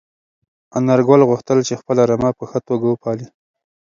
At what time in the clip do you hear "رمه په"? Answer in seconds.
2.11-2.43